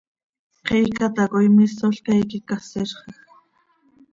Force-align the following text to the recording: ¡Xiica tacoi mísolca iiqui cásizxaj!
¡Xiica 0.67 1.05
tacoi 1.15 1.47
mísolca 1.57 2.11
iiqui 2.15 2.39
cásizxaj! 2.49 3.15